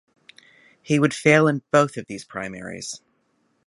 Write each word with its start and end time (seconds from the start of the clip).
He 0.81 0.97
would 0.97 1.13
fail 1.13 1.47
in 1.47 1.61
both 1.69 1.95
of 1.95 2.07
these 2.07 2.25
primaries. 2.25 3.03